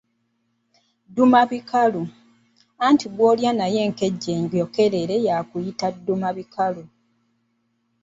Ddumabikalu, 1.07 2.01
anti 2.85 3.05
gw’olya 3.13 3.51
naye 3.59 3.79
enkejje 3.87 4.29
enjokerere 4.39 5.15
yakuyita 5.27 5.87
ddumabikalu. 5.95 6.83